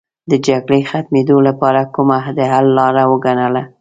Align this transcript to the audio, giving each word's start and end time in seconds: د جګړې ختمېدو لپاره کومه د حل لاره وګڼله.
د 0.31 0.33
جګړې 0.47 0.79
ختمېدو 0.89 1.37
لپاره 1.47 1.81
کومه 1.95 2.17
د 2.37 2.39
حل 2.51 2.67
لاره 2.77 3.03
وګڼله. 3.11 3.63